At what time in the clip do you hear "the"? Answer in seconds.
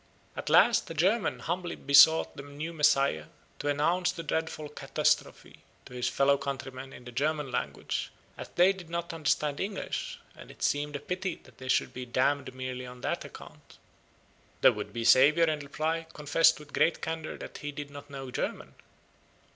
2.35-2.41, 4.11-4.23, 7.05-7.11, 14.61-14.73